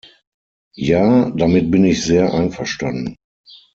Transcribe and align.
Ja, 0.75 1.29
damit 1.29 1.69
bin 1.69 1.85
ich 1.85 2.01
sehr 2.03 2.33
einverstanden. 2.33 3.17